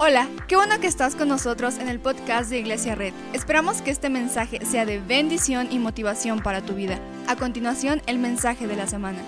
[0.00, 3.12] Hola, qué bueno que estás con nosotros en el podcast de Iglesia Red.
[3.32, 7.00] Esperamos que este mensaje sea de bendición y motivación para tu vida.
[7.26, 9.18] A continuación, el mensaje de la semana.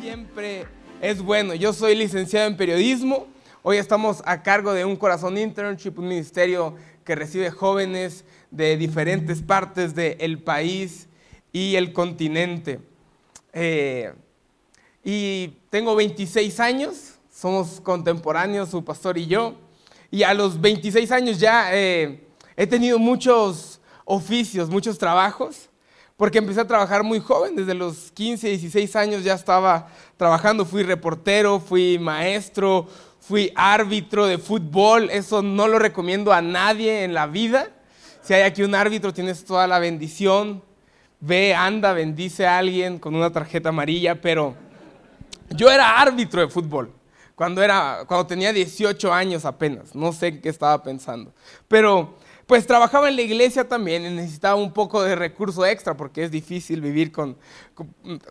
[0.00, 0.66] Siempre
[1.00, 1.54] es bueno.
[1.54, 3.26] Yo soy licenciado en periodismo.
[3.62, 9.42] Hoy estamos a cargo de un Corazón Internship, un ministerio que recibe jóvenes de diferentes
[9.42, 11.08] partes del país
[11.52, 12.78] y el continente.
[13.52, 14.12] Eh,
[15.02, 17.11] y tengo 26 años
[17.42, 19.56] somos contemporáneos, su pastor y yo.
[20.12, 25.68] Y a los 26 años ya eh, he tenido muchos oficios, muchos trabajos,
[26.16, 30.84] porque empecé a trabajar muy joven, desde los 15, 16 años ya estaba trabajando, fui
[30.84, 32.86] reportero, fui maestro,
[33.18, 37.70] fui árbitro de fútbol, eso no lo recomiendo a nadie en la vida.
[38.22, 40.62] Si hay aquí un árbitro, tienes toda la bendición,
[41.18, 44.54] ve, anda, bendice a alguien con una tarjeta amarilla, pero
[45.50, 47.01] yo era árbitro de fútbol
[47.42, 49.96] cuando, era, cuando tenía 18 años apenas.
[49.96, 51.34] No sé qué estaba pensando.
[51.66, 52.14] Pero
[52.46, 56.30] pues trabajaba en la iglesia también y necesitaba un poco de recurso extra porque es
[56.30, 57.36] difícil vivir con,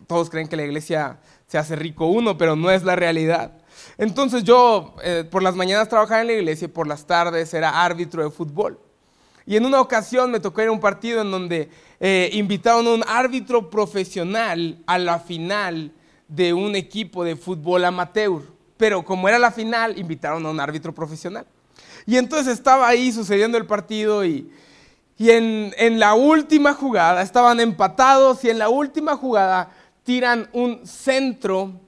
[0.06, 3.52] todos creen que la iglesia se hace rico uno, pero no es la realidad.
[3.98, 7.84] Entonces yo eh, por las mañanas trabajaba en la iglesia y por las tardes era
[7.84, 8.80] árbitro de fútbol.
[9.44, 11.68] Y en una ocasión me tocó ir a un partido en donde
[12.00, 15.92] eh, invitaron a un árbitro profesional a la final
[16.28, 20.94] de un equipo de fútbol amateur pero como era la final, invitaron a un árbitro
[20.94, 21.46] profesional.
[22.06, 24.50] Y entonces estaba ahí sucediendo el partido y,
[25.18, 29.70] en, la última jugada estaban empatados y en la última jugada
[30.02, 31.80] tiran un centro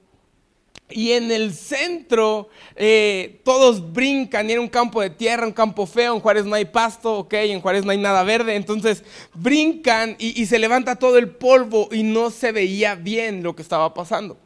[0.89, 2.47] y en el centro
[2.77, 6.55] eh, todos brincan y era un campo de tierra, un campo feo, en Juárez no
[6.55, 11.17] hay pasto, ok, en Juárez no hay nada verde, entonces brincan y se levanta todo
[11.17, 14.37] el polvo y no se veía bien lo que estaba pasando.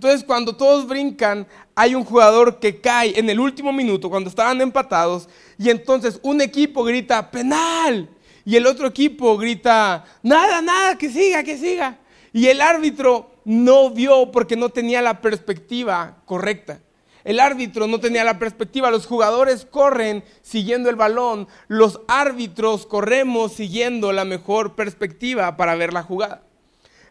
[0.00, 4.58] Entonces, cuando todos brincan, hay un jugador que cae en el último minuto, cuando estaban
[4.62, 8.08] empatados, y entonces un equipo grita, penal,
[8.46, 11.98] y el otro equipo grita, nada, nada, que siga, que siga.
[12.32, 16.80] Y el árbitro no vio porque no tenía la perspectiva correcta.
[17.22, 23.52] El árbitro no tenía la perspectiva, los jugadores corren siguiendo el balón, los árbitros corremos
[23.52, 26.40] siguiendo la mejor perspectiva para ver la jugada.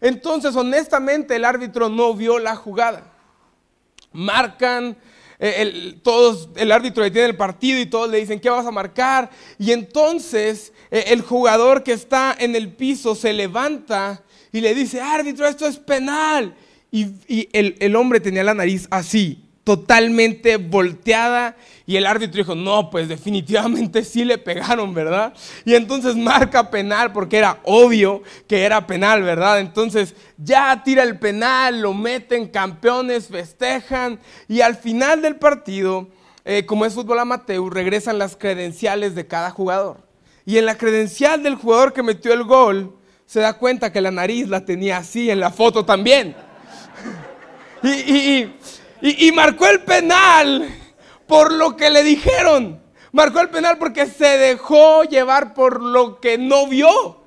[0.02, 3.14] Entonces, honestamente, el árbitro no vio la jugada.
[4.12, 4.98] Marcan,
[5.40, 8.72] eh, el, todos, el árbitro detiene el partido y todos le dicen, ¿qué vas a
[8.72, 9.30] marcar?
[9.58, 15.02] Y entonces eh, el jugador que está en el piso se levanta y le dice,
[15.02, 16.56] árbitro, esto es penal.
[16.92, 22.90] Y, el, el hombre tenía la nariz así, totalmente volteada y el árbitro dijo, no,
[22.90, 25.32] pues definitivamente sí le pegaron, ¿verdad?
[25.64, 29.60] Y entonces marca penal porque era obvio que era penal, ¿verdad?
[29.60, 36.08] Entonces ya tira el penal, lo meten campeones, festejan y al final del partido,
[36.46, 39.98] eh, como es fútbol amateur, regresan las credenciales de cada jugador.
[40.48, 42.96] Y en la credencial del jugador que metió el gol,
[43.28, 46.36] se da cuenta que la nariz la tenía así en la foto también.
[47.84, 48.56] y y,
[49.34, 50.68] marcó el penal
[51.28, 52.82] por lo que le dijeron.
[53.12, 57.24] Marcó el penal porque se dejó llevar por lo que no vio.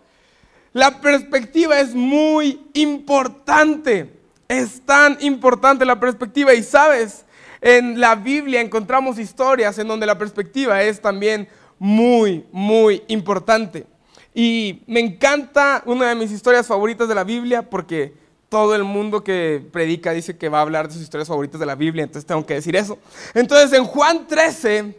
[0.72, 4.20] La perspectiva es muy importante.
[4.48, 6.54] Es tan importante la perspectiva.
[6.54, 7.24] Y sabes,
[7.60, 13.86] en la Biblia encontramos historias en donde la perspectiva es también muy, muy importante.
[14.34, 18.14] Y me encanta una de mis historias favoritas de la Biblia porque
[18.52, 21.64] todo el mundo que predica dice que va a hablar de sus historias favoritas de
[21.64, 22.98] la Biblia, entonces tengo que decir eso.
[23.32, 24.94] Entonces en Juan 13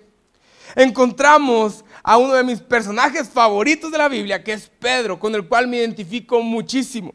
[0.76, 5.48] encontramos a uno de mis personajes favoritos de la Biblia, que es Pedro, con el
[5.48, 7.14] cual me identifico muchísimo.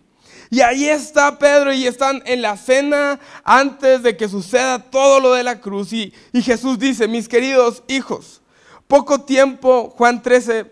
[0.49, 5.33] Y ahí está Pedro y están en la cena antes de que suceda todo lo
[5.33, 5.93] de la cruz.
[5.93, 8.43] Y, Jesús dice, mis queridos hijos,
[8.87, 10.71] poco tiempo, Juan 13,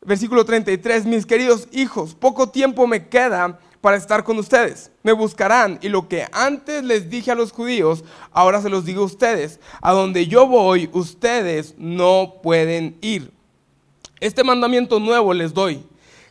[0.00, 4.90] versículo 33, mis queridos hijos, poco tiempo me queda para estar con ustedes.
[5.02, 8.02] Me buscarán y lo que antes les dije a los judíos,
[8.32, 9.60] ahora se los digo a ustedes.
[9.82, 13.30] A donde yo voy, ustedes no pueden ir.
[14.20, 15.84] Este mandamiento nuevo les doy,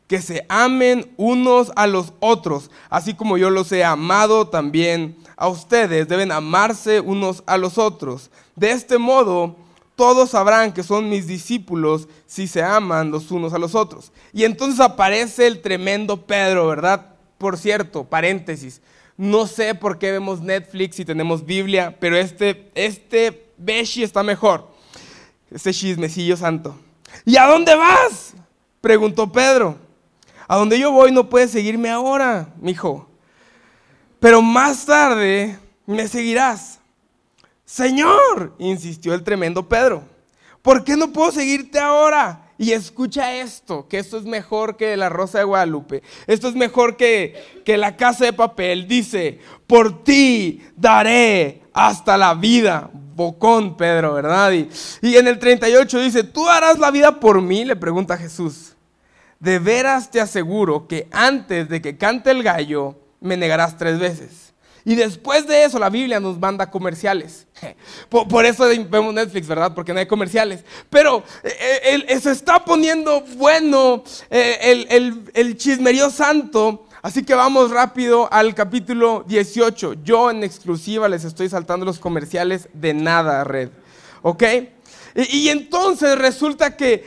[0.08, 5.48] que se amen unos a los otros, así como yo los he amado también a
[5.48, 6.08] ustedes.
[6.08, 8.32] Deben amarse unos a los otros.
[8.56, 9.56] De este modo,
[9.96, 14.12] todos sabrán que son mis discípulos si se aman los unos a los otros.
[14.34, 17.13] Y entonces aparece el tremendo Pedro, ¿verdad?
[17.44, 18.80] Por cierto, paréntesis,
[19.18, 24.72] no sé por qué vemos Netflix y tenemos Biblia, pero este, este Beshi está mejor.
[25.52, 26.80] Este chismecillo santo.
[27.26, 28.34] ¿Y a dónde vas?
[28.80, 29.78] Preguntó Pedro.
[30.48, 33.10] A donde yo voy no puedes seguirme ahora, mijo.
[34.22, 36.80] Pero más tarde me seguirás.
[37.66, 40.06] Señor, insistió el tremendo Pedro,
[40.62, 42.43] ¿por qué no puedo seguirte ahora?
[42.64, 46.96] Y escucha esto, que esto es mejor que la Rosa de Guadalupe, esto es mejor
[46.96, 48.88] que, que la casa de papel.
[48.88, 52.90] Dice, por ti daré hasta la vida.
[52.94, 54.54] Bocón, Pedro, ¿verdad?
[54.54, 54.70] Y,
[55.02, 57.66] y en el 38 dice, ¿tú harás la vida por mí?
[57.66, 58.78] Le pregunta Jesús.
[59.42, 64.43] De veras te aseguro que antes de que cante el gallo, me negarás tres veces.
[64.86, 67.48] Y después de eso la Biblia nos manda comerciales.
[68.10, 69.74] Por, eso vemos Netflix, ¿verdad?
[69.74, 70.66] Porque no hay comerciales.
[70.90, 76.86] Pero eh, eh, se está poniendo bueno eh, el, el, el chismerío santo.
[77.02, 80.04] Así que vamos rápido al capítulo 18.
[80.04, 83.70] Yo en exclusiva les estoy saltando los comerciales de nada, red.
[84.22, 84.44] ¿Ok?
[85.16, 87.06] Y, entonces resulta que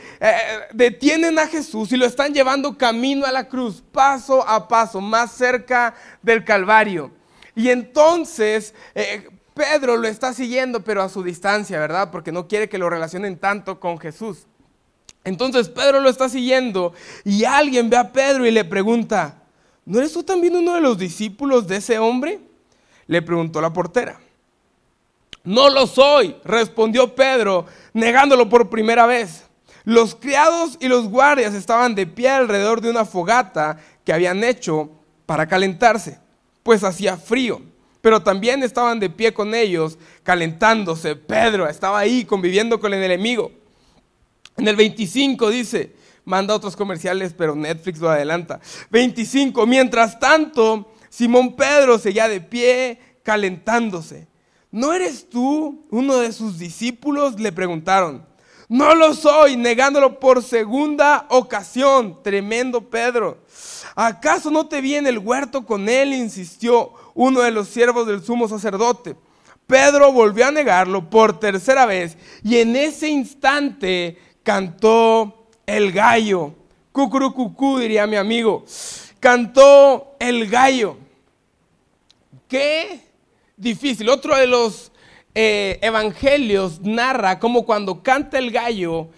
[0.71, 5.33] detienen a Jesús y lo están llevando camino a la cruz, paso a paso, más
[5.33, 7.11] cerca del Calvario.
[7.57, 12.11] Y entonces eh, Pedro lo está siguiendo, pero a su distancia, ¿verdad?
[12.11, 14.45] Porque no quiere que lo relacionen tanto con Jesús.
[15.23, 16.93] Entonces Pedro lo está siguiendo
[17.25, 19.41] y alguien ve a Pedro y le pregunta,
[19.85, 22.39] ¿no eres tú también uno de los discípulos de ese hombre?
[23.07, 24.19] Le preguntó la portera.
[25.43, 29.45] No lo soy, respondió Pedro, negándolo por primera vez.
[29.83, 34.91] Los criados y los guardias estaban de pie alrededor de una fogata que habían hecho
[35.25, 36.19] para calentarse
[36.67, 37.61] pues hacía frío.
[38.01, 41.15] Pero también estaban de pie con ellos, calentándose.
[41.15, 43.53] Pedro estaba ahí conviviendo con el enemigo.
[44.57, 48.59] En el 25 dice, manda otros comerciales, pero Netflix lo adelanta.
[48.89, 54.27] 25, mientras tanto, Simón Pedro seguía de pie, calentándose.
[54.69, 57.39] ¿No eres tú uno de sus discípulos?
[57.39, 58.25] Le preguntaron.
[58.69, 62.21] No lo soy, negándolo por segunda ocasión.
[62.21, 63.37] Tremendo Pedro.
[63.95, 66.13] ¿Acaso no te vi en el huerto con él?
[66.13, 69.15] insistió uno de los siervos del sumo sacerdote.
[69.65, 76.53] Pedro volvió a negarlo por tercera vez y en ese instante cantó el gallo.
[76.91, 78.65] Cucurucucú, diría mi amigo.
[79.19, 80.97] Cantó el gallo.
[82.47, 83.01] Qué
[83.55, 84.09] difícil.
[84.09, 84.91] Otro de los
[85.33, 89.09] eh, evangelios narra cómo cuando canta el gallo,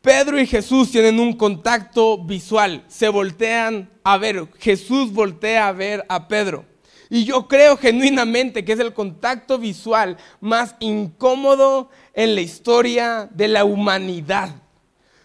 [0.00, 6.04] Pedro y Jesús tienen un contacto visual, se voltean a ver, Jesús voltea a ver
[6.08, 6.64] a Pedro.
[7.10, 13.48] Y yo creo genuinamente que es el contacto visual más incómodo en la historia de
[13.48, 14.54] la humanidad.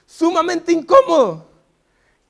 [0.05, 1.49] Sumamente incómodo.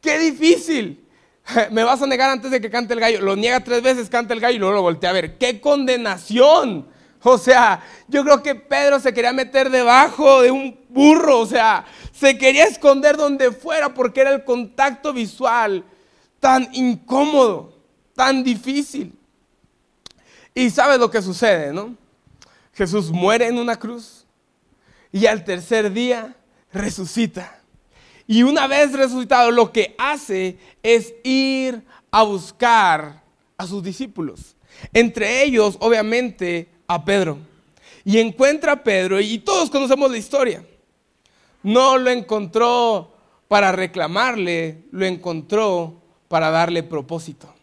[0.02, 1.08] Qué difícil.
[1.72, 3.22] Me vas a negar antes de que cante el gallo.
[3.22, 5.38] Lo niega tres veces, canta el gallo y luego lo voltea a ver.
[5.38, 6.88] ¡Qué condenación!
[7.26, 11.86] O sea, yo creo que Pedro se quería meter debajo de un burro, o sea,
[12.12, 15.84] se quería esconder donde fuera porque era el contacto visual
[16.40, 17.74] tan incómodo,
[18.14, 19.18] tan difícil.
[20.54, 21.96] Y sabes lo que sucede, ¿no?
[22.74, 24.26] Jesús muere en una cruz
[25.12, 26.36] y al tercer día
[26.74, 27.60] resucita.
[28.28, 33.24] Y una vez resucitado, lo que hace es ir a buscar
[33.58, 34.56] a sus discípulos.
[34.92, 37.38] Entre ellos, obviamente, a Pedro.
[38.06, 40.66] Y encuentra a Pedro, y todos conocemos la historia.
[41.62, 43.14] No lo encontró
[43.48, 47.54] para reclamarle, lo encontró para darle propósito.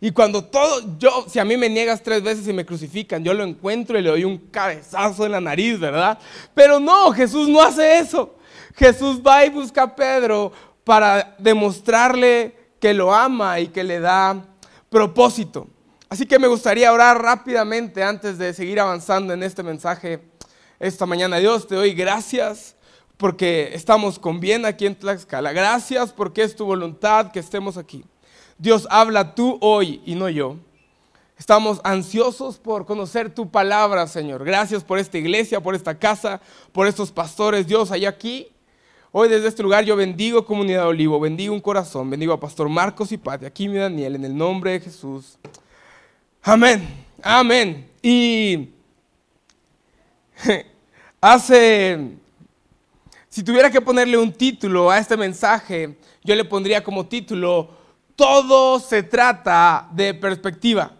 [0.00, 3.32] Y cuando todo, yo, si a mí me niegas tres veces y me crucifican, yo
[3.32, 6.18] lo encuentro y le doy un cabezazo en la nariz, ¿verdad?
[6.54, 8.34] Pero no, Jesús no hace eso.
[8.74, 10.52] Jesús va y busca a Pedro
[10.82, 14.44] para demostrarle que lo ama y que le da
[14.90, 15.68] propósito.
[16.12, 20.20] Así que me gustaría orar rápidamente antes de seguir avanzando en este mensaje
[20.78, 21.38] esta mañana.
[21.38, 22.76] Dios, te doy gracias
[23.16, 25.54] porque estamos con bien aquí en Tlaxcala.
[25.54, 28.04] Gracias porque es tu voluntad que estemos aquí.
[28.58, 30.56] Dios, habla tú hoy y no yo.
[31.38, 34.44] Estamos ansiosos por conocer tu palabra, Señor.
[34.44, 36.42] Gracias por esta iglesia, por esta casa,
[36.72, 37.66] por estos pastores.
[37.66, 38.48] Dios, hay aquí.
[39.12, 43.12] Hoy desde este lugar yo bendigo Comunidad Olivo, bendigo un corazón, bendigo a Pastor Marcos
[43.12, 45.38] y Pati, aquí mi Daniel, en el nombre de Jesús.
[46.44, 46.88] Amén,
[47.22, 47.88] amén.
[48.02, 48.70] Y
[51.20, 52.16] hace,
[53.28, 57.70] si tuviera que ponerle un título a este mensaje, yo le pondría como título,
[58.16, 60.90] todo se trata de perspectiva.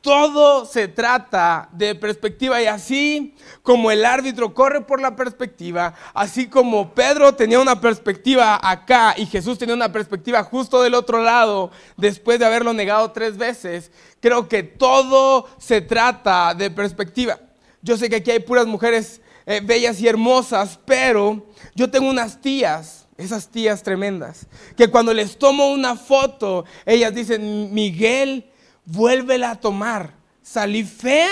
[0.00, 6.46] Todo se trata de perspectiva y así como el árbitro corre por la perspectiva, así
[6.46, 11.70] como Pedro tenía una perspectiva acá y Jesús tenía una perspectiva justo del otro lado
[11.98, 17.38] después de haberlo negado tres veces, creo que todo se trata de perspectiva.
[17.82, 22.40] Yo sé que aquí hay puras mujeres eh, bellas y hermosas, pero yo tengo unas
[22.40, 28.49] tías, esas tías tremendas, que cuando les tomo una foto, ellas dicen, Miguel,
[28.84, 30.14] vuélvela a tomar.
[30.42, 31.30] Salí fea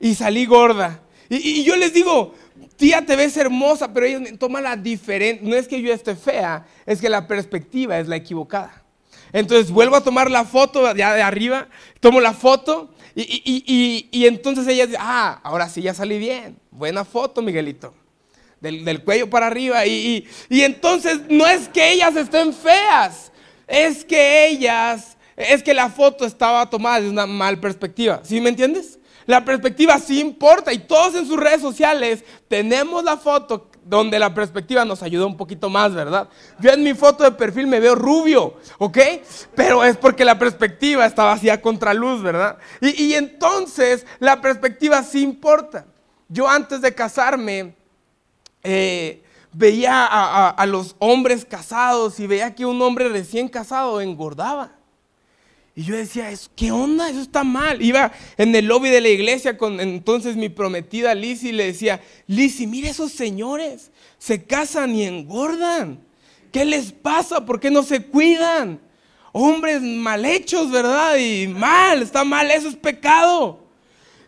[0.00, 1.00] y salí gorda.
[1.28, 2.34] Y, yo les digo,
[2.76, 5.44] tía, te ves hermosa, pero ella toma la diferente.
[5.44, 8.82] No es que yo esté fea, es que la perspectiva es la equivocada.
[9.32, 11.68] Entonces vuelvo a tomar la foto ya de arriba,
[12.00, 16.58] tomo la foto y, entonces ella dice, ah, ahora sí ya salí bien.
[16.70, 17.94] Buena foto, Miguelito.
[18.60, 19.86] Del, del cuello para arriba.
[19.86, 23.32] Y, entonces no es que ellas estén feas,
[23.66, 28.20] es que ellas, es que la foto estaba tomada de una mal perspectiva.
[28.24, 28.98] ¿Sí me entiendes?
[29.26, 34.32] La perspectiva sí importa y todos en sus redes sociales tenemos la foto donde la
[34.34, 36.28] perspectiva nos ayuda un poquito más, ¿verdad?
[36.60, 38.98] Yo en mi foto de perfil me veo rubio, ¿ok?
[39.54, 42.58] Pero es porque la perspectiva estaba así a contraluz, ¿verdad?
[42.80, 45.86] Y, entonces la perspectiva sí importa.
[46.28, 47.74] Yo antes de casarme
[48.62, 54.75] eh, veía a los hombres casados y veía que un hombre recién casado engordaba.
[55.78, 57.10] Y yo decía, ¿qué onda?
[57.10, 57.82] Eso está mal.
[57.82, 62.00] Iba en el lobby de la iglesia con entonces mi prometida Lizzie y le decía,
[62.26, 66.00] Lizzie, mira esos señores, se casan y engordan.
[66.50, 67.44] ¿Qué les pasa?
[67.44, 68.80] ¿Por qué no se cuidan?
[69.32, 71.16] Hombres mal hechos, ¿verdad?
[71.16, 73.60] Y mal, está mal, eso es pecado.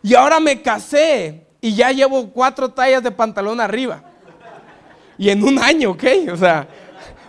[0.03, 4.03] Y ahora me casé y ya llevo cuatro tallas de pantalón arriba.
[5.17, 6.03] Y en un año, ¿ok?
[6.31, 6.67] O sea,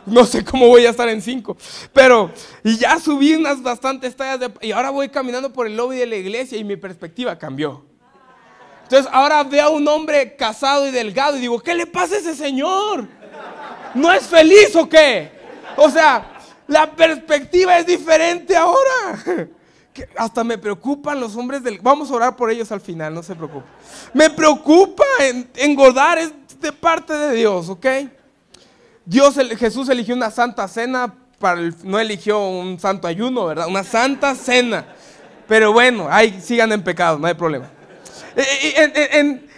[0.06, 1.56] no sé cómo voy a estar en cinco.
[1.92, 2.30] Pero,
[2.64, 4.50] y ya subí unas bastantes tallas de...
[4.62, 7.84] Y ahora voy caminando por el lobby de la iglesia y mi perspectiva cambió.
[8.82, 12.18] Entonces ahora veo a un hombre casado y delgado y digo, ¿qué le pasa a
[12.18, 13.06] ese señor?
[13.94, 15.30] ¿No es feliz o qué?
[15.76, 19.48] O sea, la perspectiva es diferente ahora.
[20.16, 21.78] hasta me preocupan los hombres del...
[21.80, 23.66] Vamos a orar por ellos al final, no se preocupe.
[24.12, 25.04] Me preocupa
[25.54, 26.18] engordar,
[26.60, 27.86] de parte de Dios, ¿ok?
[29.10, 33.66] Dios, Jesús eligió una santa cena, para no eligió un santo ayuno, ¿verdad?
[33.66, 34.86] Una santa cena.
[35.48, 37.68] Pero bueno, ahí sigan en pecado, no hay problema.
[38.36, 39.48] Eh, eh,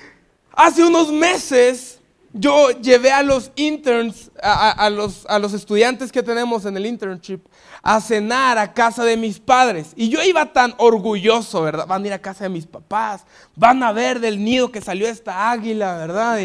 [0.54, 2.00] hace unos meses
[2.32, 7.40] yo llevé a los interns, a, los, estudiantes que tenemos en el internship,
[7.82, 9.92] a cenar a casa de mis padres.
[9.96, 11.86] Y yo iba tan orgulloso, ¿verdad?
[11.86, 15.06] Van a ir a casa de mis papás, van a ver del nido que salió
[15.06, 16.40] esta águila, ¿verdad?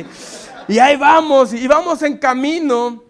[0.79, 3.03] Ahí vamos, y vamos en camino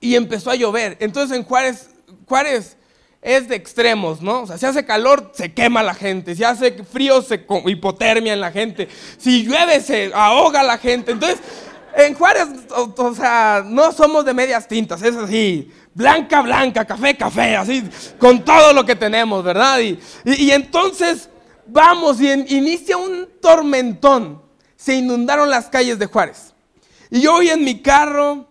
[0.00, 0.96] y empezó a llover.
[1.00, 1.90] Entonces en Juárez,
[2.26, 2.76] Juárez
[3.22, 4.42] es de extremos, ¿no?
[4.42, 6.34] O sea, si hace calor, se quema la gente.
[6.34, 8.88] Si hace frío, se hipotermia en la gente.
[9.16, 11.12] Si llueve, se ahoga la gente.
[11.12, 11.38] Entonces,
[11.94, 15.70] en Juárez, o, sea, no somos de medias tintas, es así.
[15.94, 17.84] Blanca, blanca, café, café, así,
[18.18, 19.78] con todo lo que tenemos, ¿verdad?
[19.78, 21.28] Y, y entonces
[21.66, 24.42] vamos y inicia un tormentón.
[24.74, 26.51] Se inundaron las calles de Juárez.
[27.14, 28.48] Y yo voy en mi carro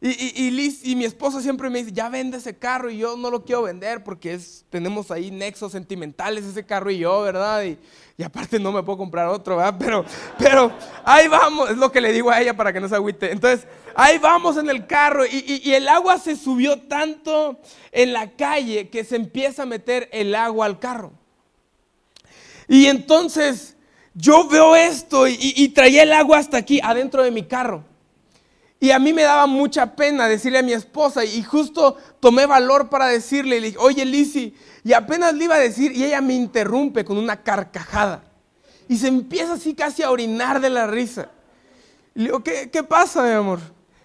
[0.00, 3.44] y, y, mi esposa siempre me dice, ya vende ese carro y yo no lo
[3.44, 7.62] quiero vender porque es, tenemos ahí nexos sentimentales ese carro y yo, ¿verdad?
[7.62, 7.78] Y,
[8.18, 9.76] y, aparte no me puedo comprar otro, ¿verdad?
[9.78, 10.04] Pero,
[10.38, 10.72] pero
[11.04, 13.30] ahí vamos, es lo que le digo a ella para que no se agüite.
[13.30, 17.60] Entonces, ahí vamos en el carro y, y el agua se subió tanto
[17.92, 21.12] en la calle que se empieza a meter el agua al carro.
[22.66, 23.76] Y entonces
[24.14, 27.84] yo veo esto y traía el agua hasta aquí, adentro de mi carro.
[28.82, 32.88] Y a mí me daba mucha pena decirle a mi esposa y justo tomé valor
[32.88, 36.32] para decirle, le dije, oye Lizzy, y apenas le iba a decir y ella me
[36.32, 38.24] interrumpe con una carcajada.
[38.88, 41.28] Y se empieza así casi a orinar de la risa.
[42.14, 43.60] Le digo, ¿qué, qué pasa, mi amor?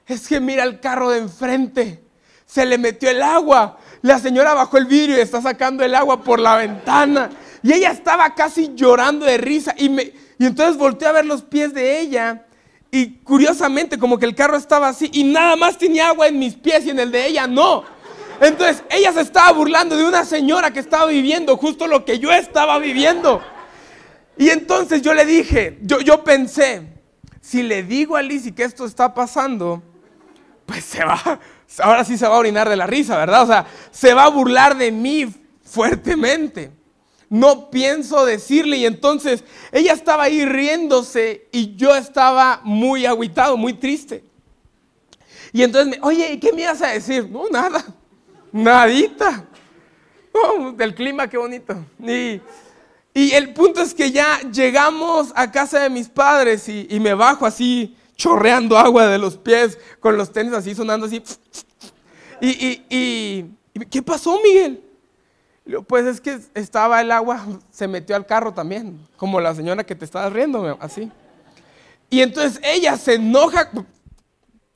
[0.06, 2.04] Es que mira el carro de enfrente,
[2.46, 3.80] se le metió el agua.
[4.02, 7.30] La señora bajó el vidrio y está sacando el agua por la ventana.
[7.64, 9.74] Y ella estaba casi llorando de risa.
[9.78, 12.45] Y, me, y entonces volteé a ver los pies de ella
[12.98, 16.56] y curiosamente, como que el carro estaba así y nada más tenía agua en mis
[16.56, 17.84] pies y en el de ella no.
[18.40, 22.32] Entonces ella se estaba burlando de una señora que estaba viviendo justo lo que yo
[22.32, 23.42] estaba viviendo.
[24.38, 26.88] Y entonces yo le dije, yo, yo pensé,
[27.42, 29.84] si le digo a Lizzie que esto está pasando,
[30.66, 31.42] pues se va,
[31.80, 33.44] ahora sí se va a orinar de la risa, ¿verdad?
[33.44, 35.28] O sea, se va a burlar de mí
[35.66, 36.72] fuertemente
[37.30, 38.78] no pienso decirle.
[38.78, 44.24] Y entonces ella estaba ahí riéndose y yo estaba muy aguitado, muy triste.
[45.52, 47.30] Y entonces, me, oye, ¿qué me ibas a decir?
[47.30, 47.86] No, nada,
[48.52, 49.46] nadita.
[50.76, 51.76] del clima, qué bonito.
[52.00, 52.42] Y,
[53.14, 57.14] y, el punto es que ya llegamos a casa de mis padres y, y me
[57.14, 61.24] bajo así, chorreando agua de los pies, con los tenis así sonando así.
[62.42, 64.82] Y, y, y, ¿qué pasó, Miguel?
[65.88, 69.96] Pues es que estaba el agua, se metió al carro también, como la señora que
[69.96, 71.12] te estaba riendo, así.
[72.10, 73.72] Y entonces ella se enoja,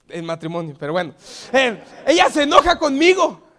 [0.09, 1.13] en matrimonio, pero bueno,
[1.53, 3.49] eh, ella se enoja conmigo.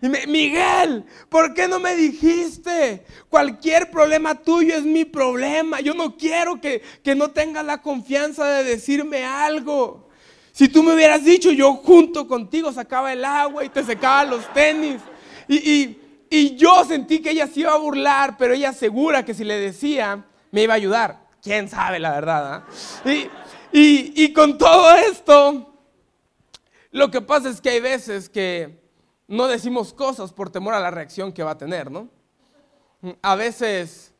[0.00, 3.04] Y me, Miguel, ¿por qué no me dijiste?
[3.28, 5.80] Cualquier problema tuyo es mi problema.
[5.80, 10.08] Yo no quiero que, que no tengas la confianza de decirme algo.
[10.52, 14.52] Si tú me hubieras dicho, yo junto contigo sacaba el agua y te secaba los
[14.52, 15.00] tenis.
[15.48, 19.44] Y, y, yo sentí que ella se iba a burlar, pero ella segura que si
[19.44, 21.28] le decía, me iba a ayudar.
[21.42, 22.54] ¿Quién sabe la verdad?
[22.54, 22.66] ¿ah?
[23.72, 25.74] Y, y con todo esto,
[26.90, 28.78] lo que pasa es que hay veces que
[29.26, 32.08] no decimos cosas por temor a la reacción que va a tener, ¿no?
[33.22, 34.12] A veces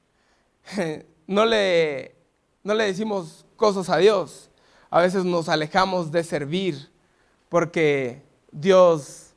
[1.27, 2.15] no le,
[2.63, 4.51] no le decimos cosas a Dios,
[4.91, 6.91] a veces nos alejamos de servir
[7.49, 8.23] porque
[8.53, 9.33] Dios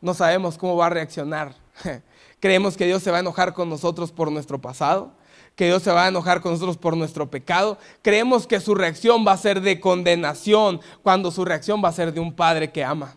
[0.00, 1.54] no sabemos cómo va a reaccionar.
[2.40, 5.12] Creemos que Dios se va a enojar con nosotros por nuestro pasado,
[5.56, 7.78] que Dios se va a enojar con nosotros por nuestro pecado.
[8.02, 12.12] Creemos que su reacción va a ser de condenación cuando su reacción va a ser
[12.12, 13.16] de un padre que ama.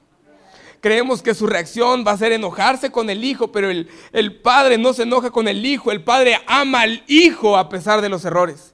[0.79, 4.79] Creemos que su reacción va a ser enojarse con el hijo, pero el, el padre
[4.79, 8.25] no se enoja con el hijo, el padre ama al hijo a pesar de los
[8.25, 8.73] errores.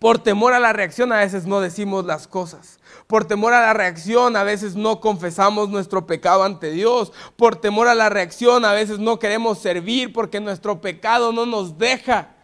[0.00, 2.77] Por temor a la reacción a veces no decimos las cosas.
[3.08, 7.10] Por temor a la reacción a veces no confesamos nuestro pecado ante Dios.
[7.36, 11.78] Por temor a la reacción a veces no queremos servir porque nuestro pecado no nos
[11.78, 12.34] deja.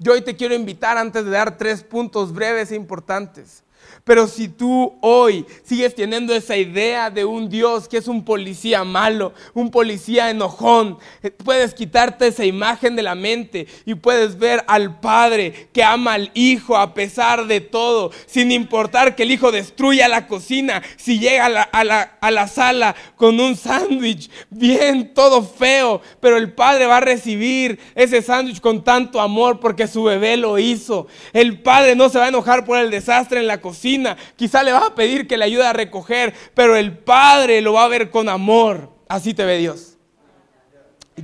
[0.00, 3.62] Yo hoy te quiero invitar antes de dar tres puntos breves e importantes.
[4.06, 8.84] Pero si tú hoy sigues teniendo esa idea de un Dios que es un policía
[8.84, 14.62] malo, un policía enojón, eh, puedes quitarte esa imagen de la mente y puedes ver
[14.68, 19.50] al Padre que ama al Hijo a pesar de todo, sin importar que el Hijo
[19.50, 25.42] destruya la cocina, si llega a la, a la sala con un sándwich bien, todo
[25.42, 30.36] feo, pero el Padre va a recibir ese sándwich con tanto amor porque su bebé
[30.36, 31.08] lo hizo.
[31.32, 33.95] El Padre no se va a enojar por el desastre en la cocina
[34.36, 37.84] quizá le vas a pedir que le ayude a recoger, pero el Padre lo va
[37.84, 38.90] a ver con amor.
[39.08, 39.96] Así te ve Dios.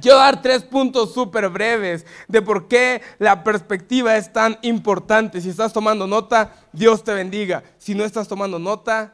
[0.01, 5.41] Quiero dar tres puntos súper breves de por qué la perspectiva es tan importante.
[5.41, 7.63] Si estás tomando nota, Dios te bendiga.
[7.77, 9.13] Si no estás tomando nota,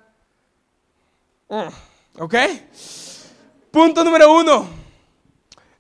[1.48, 2.35] mm, ¿ok?
[3.72, 4.68] Punto número uno.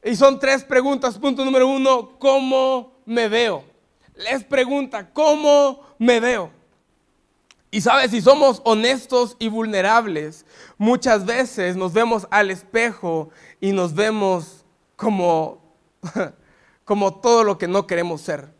[0.02, 1.16] Y son tres preguntas.
[1.16, 3.64] Punto número uno, ¿cómo me veo?
[4.16, 6.57] Les pregunta, ¿cómo me veo?
[7.70, 10.46] Y sabes, si somos honestos y vulnerables,
[10.78, 13.28] muchas veces nos vemos al espejo
[13.60, 14.64] y nos vemos
[14.96, 15.76] como,
[16.84, 18.57] como todo lo que no queremos ser.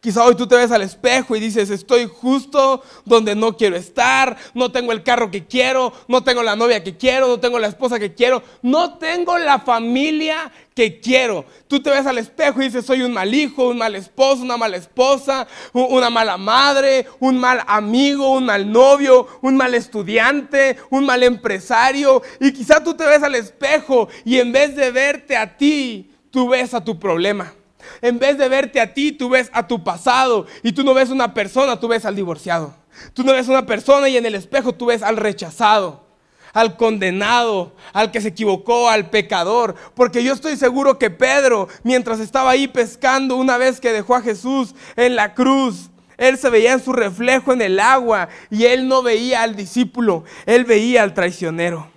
[0.00, 4.36] Quizá hoy tú te ves al espejo y dices, estoy justo donde no quiero estar,
[4.54, 7.66] no tengo el carro que quiero, no tengo la novia que quiero, no tengo la
[7.66, 11.44] esposa que quiero, no tengo la familia que quiero.
[11.66, 14.56] Tú te ves al espejo y dices, soy un mal hijo, un mal esposo, una
[14.56, 21.06] mala esposa, una mala madre, un mal amigo, un mal novio, un mal estudiante, un
[21.06, 22.22] mal empresario.
[22.38, 26.50] Y quizá tú te ves al espejo y en vez de verte a ti, tú
[26.50, 27.52] ves a tu problema.
[28.00, 30.46] En vez de verte a ti, tú ves a tu pasado.
[30.62, 32.74] Y tú no ves una persona, tú ves al divorciado.
[33.14, 36.04] Tú no ves una persona y en el espejo tú ves al rechazado,
[36.52, 39.74] al condenado, al que se equivocó, al pecador.
[39.94, 44.22] Porque yo estoy seguro que Pedro, mientras estaba ahí pescando una vez que dejó a
[44.22, 48.88] Jesús en la cruz, él se veía en su reflejo en el agua y él
[48.88, 51.88] no veía al discípulo, él veía al traicionero.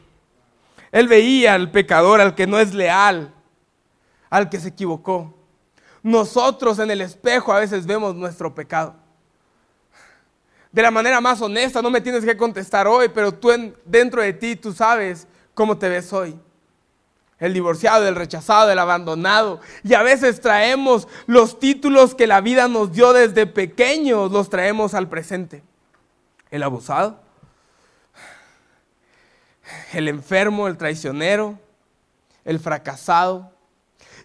[0.92, 3.34] Él veía al pecador, al que no es leal,
[4.30, 5.41] al que se equivocó.
[6.04, 8.96] Nosotros en el espejo a veces vemos nuestro pecado.
[10.72, 13.50] De la manera más honesta, no me tienes que contestar hoy, pero tú
[13.86, 16.40] dentro de ti tú sabes cómo te ves hoy.
[17.40, 19.60] El divorciado, el rechazado, el abandonado.
[19.84, 24.94] Y a veces traemos los títulos que la vida nos dio desde pequeños, los traemos
[24.94, 25.64] al presente.
[26.52, 27.20] El abusado,
[29.94, 31.60] el enfermo, el traicionero,
[32.46, 33.52] el fracasado,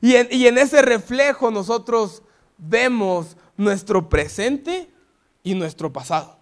[0.01, 2.23] y en, ese reflejo nosotros
[2.59, 4.91] vemos nuestro presente
[5.43, 6.37] y nuestro pasado.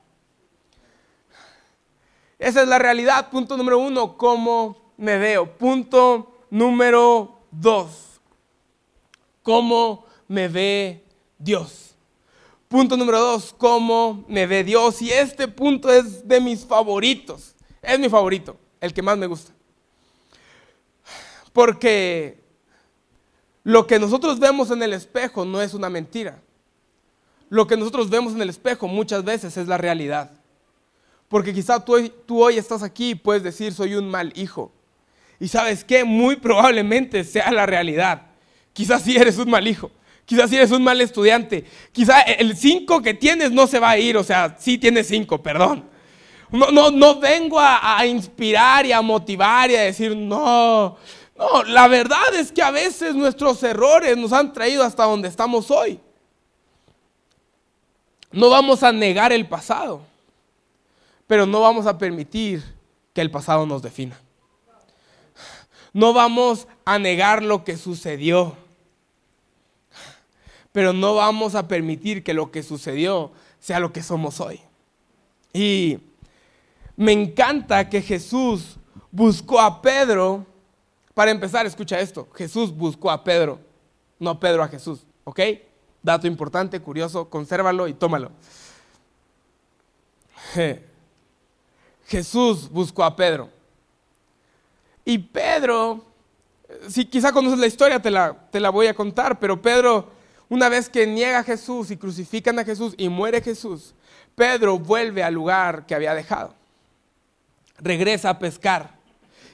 [2.38, 3.30] Esa es la realidad.
[3.30, 5.56] Punto número uno, cómo me veo.
[5.56, 8.20] Punto número dos,
[9.42, 11.04] cómo me ve
[11.38, 11.94] Dios.
[12.68, 15.00] Punto número dos, cómo me ve Dios.
[15.00, 17.54] Y este punto es de mis favoritos.
[17.80, 19.52] Es mi favorito, el que más me gusta.
[21.52, 22.43] Porque
[23.64, 26.38] lo que nosotros vemos en el espejo no es una mentira.
[27.48, 30.30] Lo que nosotros vemos en el espejo muchas veces es la realidad.
[31.28, 34.70] Porque quizá tú, hoy estás aquí y puedes decir soy un mal hijo.
[35.40, 38.26] Y sabes qué, muy probablemente sea la realidad.
[38.74, 39.90] Quizás sí eres un mal hijo.
[40.26, 41.64] Quizás sí eres un mal estudiante.
[41.90, 44.16] Quizá el 5 que tienes no se va a ir.
[44.16, 45.84] O sea, sí tienes 5, perdón.
[46.50, 50.96] No, no, no vengo a, a inspirar y a motivar y a decir, no,
[51.36, 55.70] no, la verdad es que a veces nuestros errores nos han traído hasta donde estamos
[55.70, 56.00] hoy.
[58.30, 60.02] No vamos a negar el pasado,
[61.26, 62.62] pero no vamos a permitir
[63.12, 64.20] que el pasado nos defina.
[65.92, 68.56] No vamos a negar lo que sucedió,
[70.72, 74.60] pero no vamos a permitir que lo que sucedió sea lo que somos hoy.
[75.52, 75.98] Y
[76.96, 78.76] me encanta que Jesús
[79.12, 80.44] buscó a Pedro.
[81.14, 82.28] Para empezar, escucha esto.
[82.34, 83.60] Jesús buscó a Pedro,
[84.18, 85.06] no Pedro a Jesús.
[85.22, 85.40] ¿Ok?
[86.02, 88.30] Dato importante, curioso, consérvalo y tómalo.
[92.06, 93.48] Jesús buscó a Pedro.
[95.04, 96.04] Y Pedro,
[96.88, 100.10] si quizá conoces la historia, te la, te la voy a contar, pero Pedro,
[100.48, 103.94] una vez que niega a Jesús y crucifican a Jesús y muere Jesús,
[104.34, 106.54] Pedro vuelve al lugar que había dejado.
[107.78, 108.94] Regresa a pescar.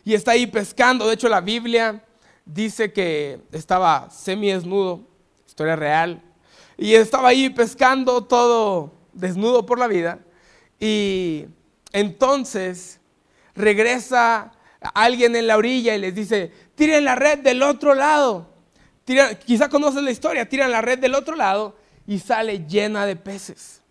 [0.04, 1.06] Y está ahí pescando.
[1.06, 2.04] De hecho, la Biblia
[2.44, 5.06] dice que estaba semi desnudo,
[5.46, 6.22] historia real.
[6.76, 10.18] Y estaba ahí pescando todo desnudo por la vida.
[10.78, 11.46] Y
[11.92, 13.00] entonces
[13.54, 14.52] regresa
[14.94, 18.48] alguien en la orilla y les dice, tiren la red del otro lado.
[19.44, 23.82] quizá conocen la historia, tiran la red del otro lado y sale llena de peces.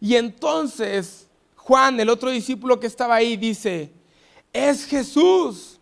[0.00, 1.26] Y entonces
[1.66, 3.90] Juan, el otro discípulo que estaba ahí, dice,
[4.56, 5.78] es Jesús.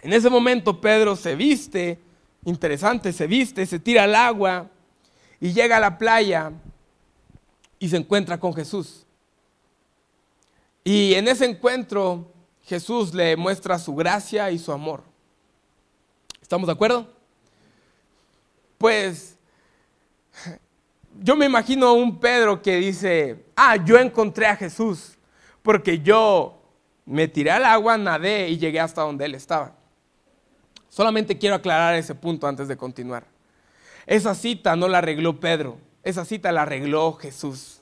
[0.00, 1.98] En ese momento Pedro se viste,
[2.44, 4.68] interesante, se viste, se tira al agua
[5.40, 6.52] y llega a la playa
[7.78, 9.06] y se encuentra con Jesús.
[10.82, 12.32] Y en ese encuentro
[12.64, 15.04] Jesús le muestra su gracia y su amor.
[16.40, 17.08] ¿Estamos de acuerdo?
[18.78, 19.36] Pues
[21.20, 25.16] yo me imagino a un Pedro que dice, ah, yo encontré a Jesús
[25.62, 26.61] porque yo
[27.04, 29.72] me tiré al agua, nadé y llegué hasta donde él estaba.
[30.88, 33.24] Solamente quiero aclarar ese punto antes de continuar.
[34.06, 37.80] Esa cita no la arregló Pedro, esa cita la arregló Jesús.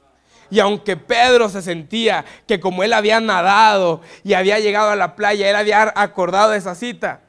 [0.50, 5.14] Y aunque Pedro se sentía que como él había nadado y había llegado a la
[5.14, 7.22] playa, él había acordado esa cita,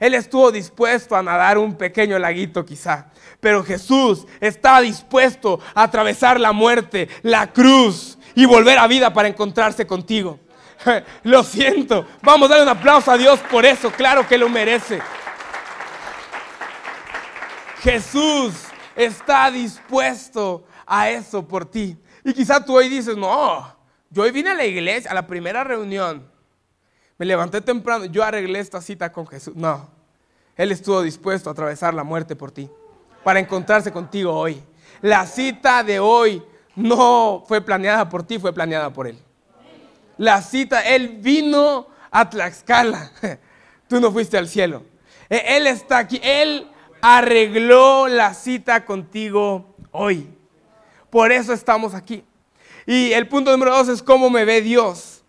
[0.00, 3.06] él estuvo dispuesto a nadar un pequeño laguito quizá.
[3.40, 9.28] Pero Jesús estaba dispuesto a atravesar la muerte, la cruz y volver a vida para
[9.28, 10.38] encontrarse contigo.
[11.22, 12.06] Lo siento.
[12.22, 13.90] Vamos a darle un aplauso a Dios por eso.
[13.90, 15.00] Claro que lo merece.
[17.80, 18.54] Jesús
[18.96, 21.96] está dispuesto a eso por ti.
[22.24, 23.76] Y quizá tú hoy dices, no,
[24.10, 26.26] yo hoy vine a la iglesia, a la primera reunión.
[27.18, 29.54] Me levanté temprano, yo arreglé esta cita con Jesús.
[29.54, 29.88] No,
[30.56, 32.70] Él estuvo dispuesto a atravesar la muerte por ti,
[33.22, 34.62] para encontrarse contigo hoy.
[35.02, 36.42] La cita de hoy
[36.74, 39.18] no fue planeada por ti, fue planeada por Él.
[40.18, 43.10] La cita, Él vino a Tlaxcala.
[43.88, 44.84] Tú no fuiste al cielo.
[45.28, 46.20] E, él está aquí.
[46.22, 46.66] Él
[47.00, 50.28] arregló la cita contigo hoy.
[51.10, 52.24] Por eso estamos aquí.
[52.86, 55.22] Y el punto número dos es cómo me ve Dios.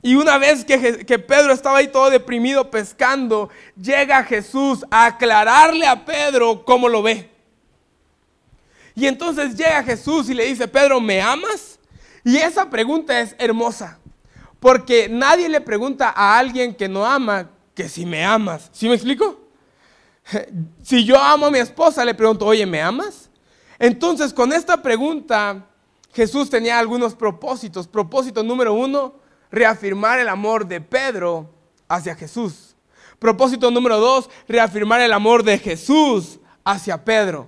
[0.00, 5.86] Y una vez que, que, Pedro estaba ahí todo deprimido pescando, llega Jesús a aclararle
[5.86, 7.28] a Pedro cómo lo ve.
[8.94, 11.78] Y entonces llega Jesús y le dice, Pedro, ¿me amas?
[12.24, 13.98] Y esa pregunta es hermosa,
[14.60, 18.68] porque nadie le pregunta a alguien que no ama que si me amas.
[18.72, 19.40] ¿Sí me explico?
[20.82, 23.30] Si yo amo a mi esposa, le pregunto, oye, ¿me amas?
[23.78, 25.66] Entonces, con esta pregunta,
[26.12, 27.88] Jesús tenía algunos propósitos.
[27.88, 29.14] Propósito número uno,
[29.50, 31.54] reafirmar el amor de Pedro
[31.88, 32.76] hacia Jesús.
[33.18, 37.46] Propósito número dos, reafirmar el amor de Jesús hacia Pedro.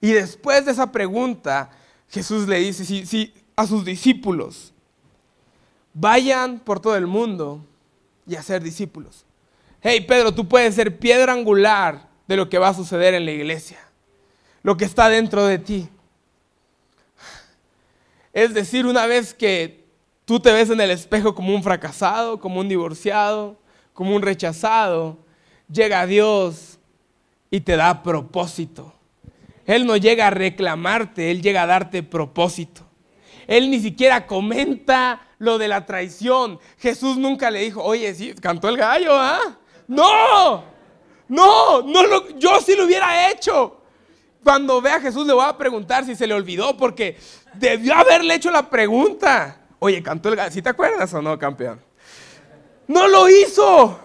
[0.00, 1.70] Y después de esa pregunta,
[2.10, 4.73] Jesús le dice a sus discípulos,
[5.94, 7.64] vayan por todo el mundo
[8.26, 9.24] y hacer discípulos
[9.84, 13.32] hey Pedro, tú puedes ser piedra angular de lo que va a suceder en la
[13.32, 13.78] iglesia,
[14.62, 15.88] lo que está dentro de ti.
[18.32, 19.84] Es decir, una vez que
[20.24, 23.58] tú te ves en el espejo como un fracasado, como un divorciado,
[23.92, 25.18] como un rechazado,
[25.70, 26.78] llega Dios
[27.50, 28.94] y te da propósito.
[29.66, 32.82] Él no llega a reclamarte, Él llega a darte propósito.
[33.46, 36.58] Él ni siquiera comenta lo de la traición.
[36.78, 39.56] Jesús nunca le dijo, oye, sí, cantó el gallo, ¿ah?
[39.86, 40.64] No,
[41.28, 43.80] no, no yo sí lo hubiera hecho.
[44.42, 47.16] Cuando vea a Jesús le voy a preguntar si se le olvidó, porque
[47.54, 49.60] debió haberle hecho la pregunta.
[49.78, 51.80] Oye, cantó el ¿sí te acuerdas o no, campeón?
[52.86, 54.03] No lo hizo.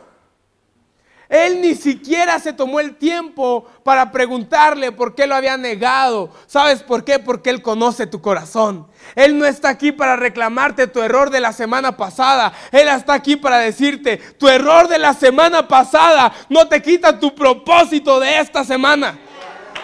[1.29, 6.31] Él ni siquiera se tomó el tiempo para preguntarle por qué lo había negado.
[6.47, 7.19] ¿Sabes por qué?
[7.19, 8.87] Porque Él conoce tu corazón.
[9.13, 12.51] Él no está aquí para reclamarte tu error de la semana pasada.
[12.71, 17.35] Él está aquí para decirte, tu error de la semana pasada no te quita tu
[17.35, 19.19] propósito de esta semana.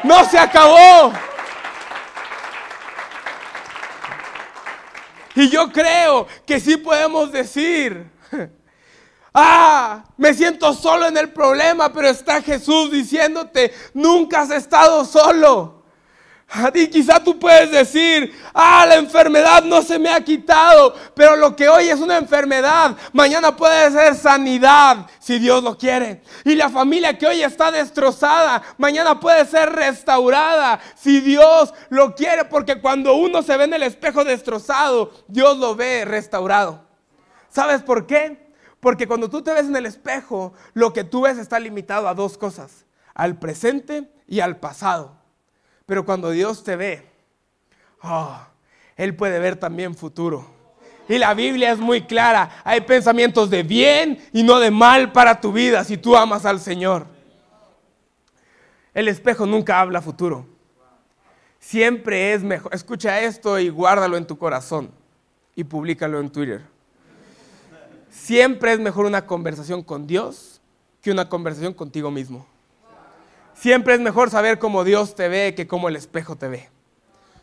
[0.02, 1.14] No se acabó.
[5.36, 8.15] Y yo creo que sí podemos decir,
[9.36, 15.76] ah, me siento solo en el problema, pero está Jesús diciéndote, nunca has estado solo.
[16.74, 21.56] Y quizá tú puedes decir, ah, la enfermedad no se me ha quitado, pero lo
[21.56, 26.22] que hoy es una enfermedad, mañana puede ser sanidad, si Dios lo quiere.
[26.46, 32.46] Y la familia que hoy está destrozada, mañana puede ser restaurada, si Dios lo quiere,
[32.46, 36.86] porque cuando uno se ve en el espejo destrozado, Dios lo ve restaurado.
[37.50, 38.45] ¿Sabes por qué?
[38.86, 42.14] Porque cuando tú te ves en el espejo, lo que tú ves está limitado a
[42.14, 45.18] dos cosas, al presente y al pasado.
[45.88, 47.04] Pero cuando Dios te ve,
[48.04, 48.40] oh,
[48.96, 50.46] Él puede ver también futuro.
[51.10, 52.62] Y la Biblia es muy clara.
[52.64, 56.60] Hay pensamientos de bien y no de mal para tu vida si tú amas al
[56.60, 57.08] Señor.
[58.94, 60.46] El espejo nunca habla futuro.
[61.58, 62.72] Siempre es mejor.
[62.72, 64.92] Escucha esto y guárdalo en tu corazón
[65.56, 66.75] y públicalo en Twitter.
[68.16, 70.62] Siempre es mejor una conversación con Dios
[71.02, 72.48] que una conversación contigo mismo.
[73.54, 76.70] Siempre es mejor saber cómo Dios te ve que cómo el espejo te ve.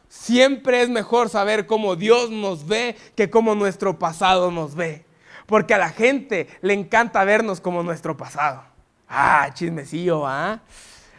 [0.08, 5.04] Siempre es mejor saber cómo Dios nos ve que cómo nuestro pasado nos ve.
[5.46, 8.62] Porque a la gente le encanta vernos como nuestro pasado.
[9.08, 10.62] Ah, chismecillo, ¿ah?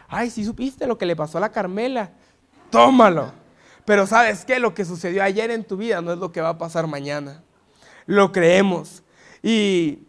[0.09, 2.11] Ay, si supiste lo que le pasó a la Carmela.
[2.69, 3.31] Tómalo.
[3.85, 4.59] Pero sabes qué?
[4.59, 7.43] Lo que sucedió ayer en tu vida no es lo que va a pasar mañana.
[8.05, 9.03] Lo creemos.
[9.43, 9.99] Y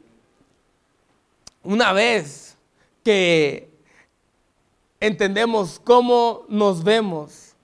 [1.64, 2.57] una vez
[3.03, 3.68] que
[5.01, 7.55] entendemos cómo nos vemos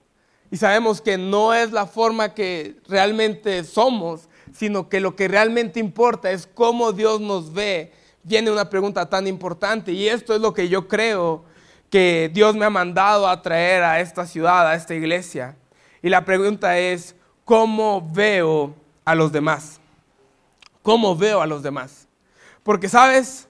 [0.50, 5.78] y sabemos que no es la forma que realmente somos, sino que lo que realmente
[5.78, 7.92] importa es cómo Dios nos ve,
[8.24, 11.44] viene una pregunta tan importante y esto es lo que yo creo
[11.88, 15.56] que Dios me ha mandado a traer a esta ciudad, a esta iglesia.
[16.02, 19.79] Y la pregunta es, ¿cómo veo a los demás?
[20.82, 22.08] ¿Cómo veo a los demás?
[22.62, 23.48] Porque, ¿sabes?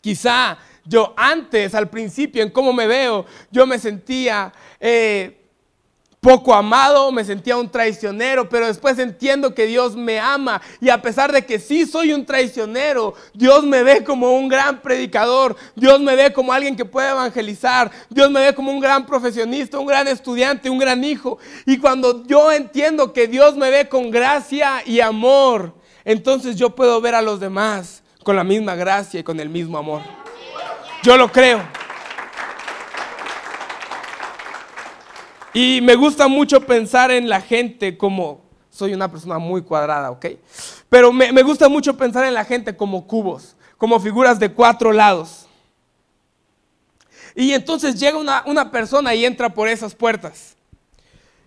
[0.00, 5.44] Quizá yo antes, al principio, en cómo me veo, yo me sentía eh,
[6.24, 11.02] poco amado, me sentía un traicionero, pero después entiendo que Dios me ama y a
[11.02, 16.00] pesar de que sí soy un traicionero, Dios me ve como un gran predicador, Dios
[16.00, 19.86] me ve como alguien que puede evangelizar, Dios me ve como un gran profesionista, un
[19.86, 21.38] gran estudiante, un gran hijo.
[21.66, 27.00] Y cuando yo entiendo que Dios me ve con gracia y amor, entonces yo puedo
[27.00, 30.02] ver a los demás con la misma gracia y con el mismo amor.
[31.02, 31.62] Yo lo creo.
[35.52, 40.26] Y me gusta mucho pensar en la gente como, soy una persona muy cuadrada, ¿ok?
[40.88, 45.46] Pero me, gusta mucho pensar en la gente como cubos, como figuras de cuatro lados.
[47.36, 50.56] Y entonces llega una, persona y entra por esas puertas.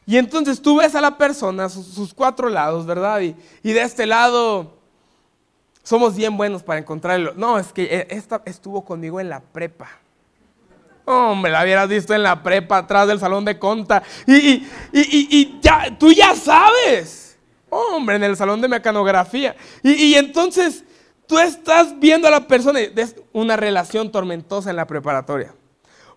[0.07, 3.19] Y entonces tú ves a la persona, sus, cuatro lados, ¿verdad?
[3.19, 4.77] Y, y, de este lado
[5.83, 7.33] somos bien buenos para encontrarlo.
[7.35, 9.89] No, es que e, esta estuvo conmigo en la prepa.
[11.09, 14.03] Hombre, la hubieras visto en la prepa, atrás del salón de conta.
[14.25, 17.37] Y, y, ya, tú ya sabes.
[17.69, 19.55] Hombre, en el salón de mecanografía.
[19.81, 20.83] Y, entonces
[21.25, 25.53] tú estás viendo a la persona, es una relación tormentosa en la preparatoria.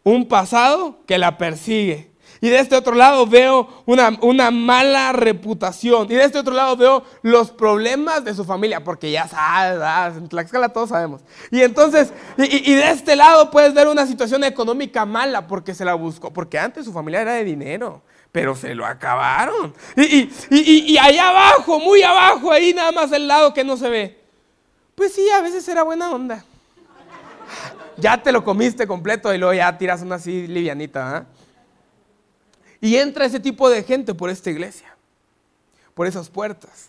[0.03, 2.10] Un pasado que la persigue.
[2.41, 6.11] Y de este otro lado veo una, mala reputación.
[6.11, 10.29] Y de este otro lado veo los problemas de su familia, porque ya sabes, en
[10.29, 11.21] Tlaxcala todos sabemos.
[11.51, 15.95] Y entonces, y, de este lado puedes ver una situación económica mala porque se la
[15.95, 19.75] buscó, porque antes su familia era de dinero, pero se lo acabaron.
[19.97, 24.21] Y, y allá abajo, muy abajo, ahí nada más el lado que no se ve.
[24.95, 26.43] Pues sí, a veces era buena onda.
[27.99, 31.27] Ya te lo comiste completo y luego ya tiras una así livianita, ¿ah?
[32.81, 34.97] Y entra ese tipo de gente por esta iglesia,
[35.95, 36.89] por esas puertas.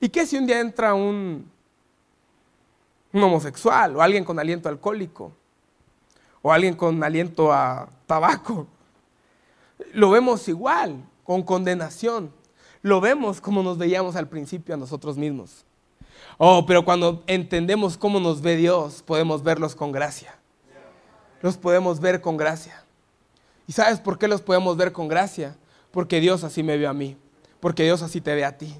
[0.00, 1.50] ¿Y qué si un día entra un,
[3.12, 5.32] homosexual o alguien con aliento alcohólico
[6.42, 8.66] o alguien con aliento a tabaco?
[9.92, 12.30] Lo vemos igual, con condenación.
[12.82, 15.64] Lo vemos como nos veíamos al principio a nosotros mismos.
[16.36, 20.36] Oh, pero cuando entendemos cómo nos ve Dios, podemos verlos con gracia.
[21.40, 22.83] Los podemos ver con gracia.
[23.66, 25.56] ¿Y sabes por qué los podemos ver con gracia?
[25.90, 27.16] Porque Dios así me vio a mí,
[27.60, 28.74] porque Dios así te ve a ti.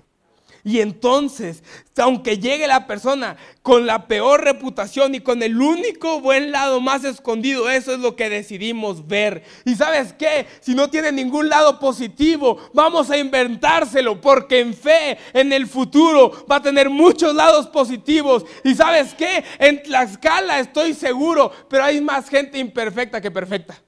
[0.66, 1.62] Y entonces,
[1.98, 7.04] aunque llegue la persona con la peor reputación y con el único buen lado más
[7.04, 9.42] escondido, eso es lo que decidimos ver.
[9.66, 15.18] Y sabes qué, si no tiene ningún lado positivo, vamos a inventárselo, porque en fe,
[15.34, 18.46] en el futuro, va a tener muchos lados positivos.
[18.64, 23.83] Y sabes qué, en Tlaxcala estoy seguro, pero hay más gente imperfecta que perfecta.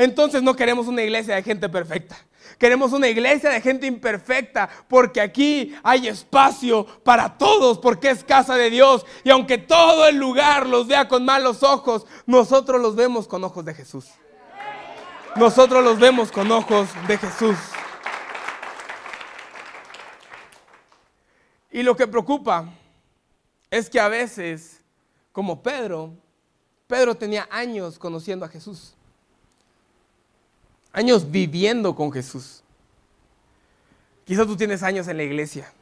[0.00, 2.16] Entonces no queremos una iglesia de gente perfecta.
[2.58, 8.56] Queremos una iglesia de gente imperfecta porque aquí hay espacio para todos porque es casa
[8.56, 9.04] de Dios.
[9.24, 13.62] Y aunque todo el lugar los vea con malos ojos, nosotros los vemos con ojos
[13.62, 14.06] de Jesús.
[15.36, 17.58] Nosotros los vemos con ojos de Jesús.
[21.70, 22.70] Y lo que preocupa
[23.70, 24.80] es que a veces,
[25.30, 26.14] como Pedro,
[26.86, 28.94] Pedro tenía años conociendo a Jesús
[30.92, 32.62] años viviendo con Jesús.
[34.24, 35.72] Quizás tú tienes años en la iglesia.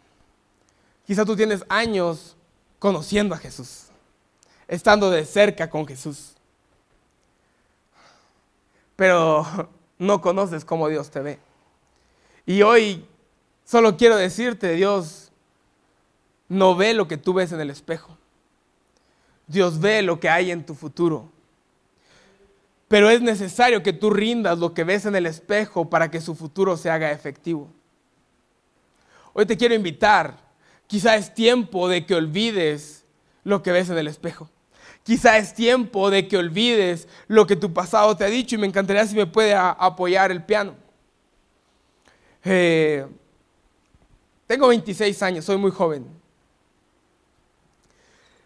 [1.07, 2.37] Quizás tú tienes años
[2.79, 3.87] conociendo a Jesús,
[4.67, 6.35] estando de cerca con Jesús.
[8.97, 9.47] Pero
[9.99, 11.39] no conoces cómo Dios te ve.
[12.47, 13.07] Y hoy
[13.65, 15.31] solo quiero decirte, Dios
[16.49, 18.17] no ve lo que tú ves en el espejo.
[19.47, 21.31] Dios ve lo que hay en tu futuro.
[22.89, 26.35] Pero es necesario que tú rindas lo que ves en el espejo para que su
[26.35, 27.71] futuro se haga efectivo.
[29.35, 30.39] Hoy te quiero invitar,
[30.87, 33.05] quizá es tiempo de que olvides
[33.45, 34.51] lo que ves en el espejo.
[35.03, 38.67] Quizá es tiempo de que olvides lo que tu pasado te ha dicho y me
[38.67, 40.75] encantaría si me puede apoyar el piano.
[42.45, 43.07] Eh,
[44.47, 46.07] tengo 26 años, soy muy joven.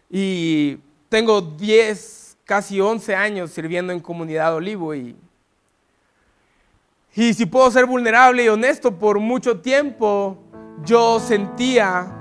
[0.09, 0.77] Y
[1.09, 5.15] tengo 10 casi 11 años sirviendo en Comunidad Olivo y,
[7.15, 10.37] y si puedo ser vulnerable y honesto, por mucho tiempo
[10.83, 12.11] yo sentía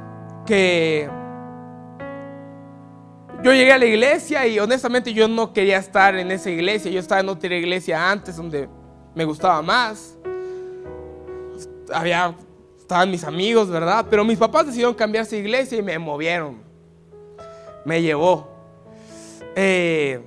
[0.47, 1.09] que
[3.43, 7.01] yo llegué a la iglesia y honestamente yo no quería estar en esa iglesia, yo
[7.01, 8.69] estaba en otra iglesia antes donde
[9.15, 10.17] me gustaba más.
[11.93, 12.35] Había,
[12.79, 14.07] estaban mis amigos, ¿verdad?
[14.09, 16.63] Pero mis papás decidieron cambiarse de iglesia y me movieron.
[17.85, 18.52] Me llevó.
[19.55, 20.21] Eh,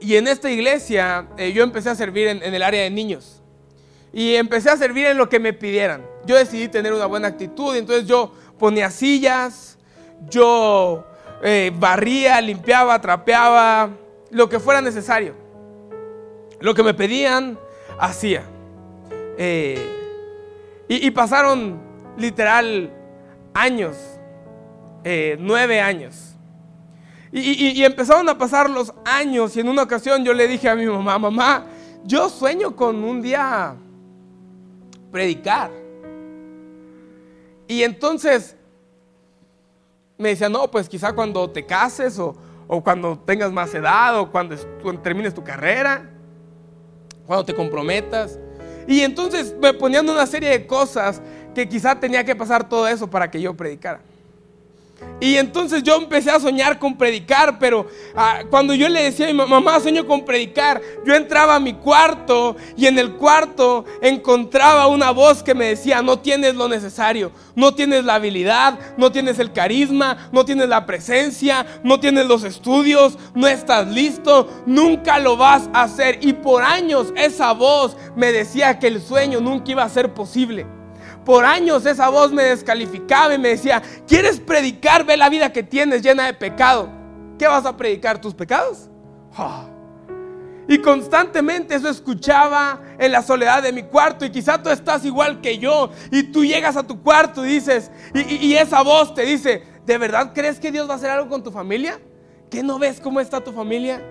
[0.00, 3.40] y en esta iglesia eh, yo empecé a servir en, el área de niños.
[4.12, 6.04] Y empecé a servir en lo que me pidieran.
[6.26, 9.78] Yo decidí tener una buena actitud, entonces yo ponía sillas,
[10.28, 11.06] yo
[11.42, 13.90] eh, barría, limpiaba, trapeaba,
[14.30, 15.34] lo que fuera necesario.
[16.60, 17.58] Lo que me pedían,
[17.98, 18.44] hacía.
[20.88, 21.80] y, pasaron
[22.16, 22.92] literal
[23.54, 23.96] años,
[25.38, 26.31] nueve años.
[27.34, 30.84] Y, empezaron a pasar los años y en una ocasión yo le dije a mi
[30.84, 31.64] mamá, mamá,
[32.04, 33.74] yo sueño con un día
[35.10, 35.70] predicar.
[37.66, 38.54] Y entonces
[40.18, 42.36] me decía, no, pues quizá cuando te cases o,
[42.84, 44.54] cuando tengas más edad o cuando
[45.02, 46.10] termines tu carrera,
[47.26, 48.38] cuando te comprometas.
[48.86, 51.22] Y entonces me ponían una serie de cosas
[51.54, 54.02] que quizá tenía que pasar todo eso para que yo predicara.
[55.22, 57.86] Y entonces yo empecé a soñar con predicar, pero
[58.16, 61.74] ah, cuando yo le decía a mi mamá, sueño con predicar, yo entraba a mi
[61.74, 67.30] cuarto y en el cuarto encontraba una voz que me decía, no tienes lo necesario,
[67.54, 72.42] no tienes la habilidad, no tienes el carisma, no tienes la presencia, no tienes los
[72.42, 76.18] estudios, no estás listo, nunca lo vas a hacer.
[76.20, 80.66] Y por años esa voz me decía que el sueño nunca iba a ser posible.
[81.24, 85.04] Por años esa voz me descalificaba y me decía, ¿quieres predicar?
[85.04, 86.88] Ve la vida que tienes llena de pecado.
[87.38, 88.20] ¿Qué vas a predicar?
[88.20, 88.88] ¿Tus pecados?
[90.68, 94.24] Y constantemente eso escuchaba en la soledad de mi cuarto.
[94.24, 95.90] Y quizá tú estás igual que yo.
[96.10, 99.98] Y tú llegas a tu cuarto y dices, y, y esa voz te dice, ¿de
[99.98, 102.00] verdad crees que Dios va a hacer algo con tu familia?
[102.50, 104.02] ¿Qué no ves cómo está tu familia?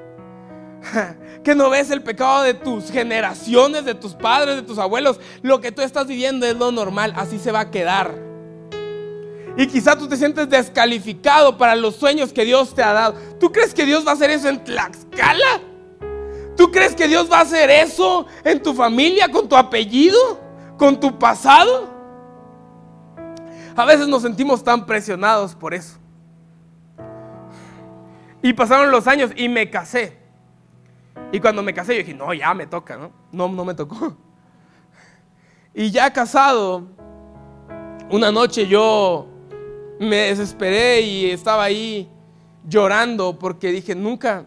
[1.44, 5.20] que no ves el pecado de tus generaciones, de tus padres, de tus abuelos.
[5.42, 8.16] Lo que tú estás viviendo es lo normal, así se va a quedar.
[9.58, 13.16] Y quizá tú te sientes descalificado para los sueños que Dios te ha dado.
[13.40, 15.62] ¿Tú crees que Dios va a hacer eso en Tlaxcala?
[16.56, 20.40] ¿Tú crees que Dios va a hacer eso en tu familia, con tu apellido,
[20.78, 21.90] con tu pasado?
[23.76, 25.98] A veces nos sentimos tan presionados por eso.
[28.42, 30.21] Y pasaron los años y me casé.
[31.32, 33.12] Y cuando me casé, yo dije, no, ya me toca, ¿no?
[33.32, 34.16] No, me tocó.
[35.74, 36.84] Y ya casado,
[38.10, 39.28] una noche yo
[40.00, 42.10] me desesperé y estaba ahí
[42.68, 44.46] llorando porque dije, nunca,